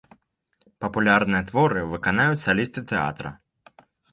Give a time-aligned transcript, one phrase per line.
[0.85, 3.29] Папулярныя творы выканаюць салісты тэатра.